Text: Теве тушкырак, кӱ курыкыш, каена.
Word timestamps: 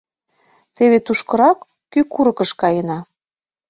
Теве 0.75 0.97
тушкырак, 1.05 1.59
кӱ 1.91 1.99
курыкыш, 2.13 2.51
каена. 2.61 2.99